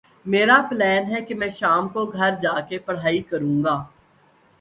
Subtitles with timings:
[0.25, 3.75] میرا پلین ہے کہ شام کو گھر جا کے میں پڑھائی کرو گا۔